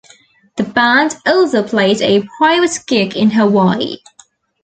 The 0.55 0.63
band 0.63 1.15
also 1.27 1.61
played 1.61 2.01
a 2.01 2.27
private 2.39 2.79
gig 2.87 3.15
in 3.15 3.29
Hawaii. 3.29 3.99